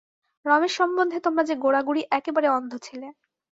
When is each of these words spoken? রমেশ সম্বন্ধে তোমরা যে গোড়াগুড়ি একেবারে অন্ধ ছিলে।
রমেশ 0.45 0.73
সম্বন্ধে 0.77 1.17
তোমরা 1.25 1.43
যে 1.43 1.55
গোড়াগুড়ি 1.55 2.01
একেবারে 2.11 2.47
অন্ধ 2.49 2.71
ছিলে। 2.83 3.07